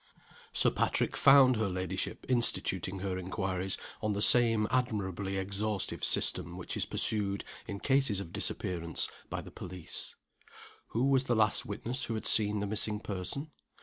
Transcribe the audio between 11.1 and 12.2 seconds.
the last witness who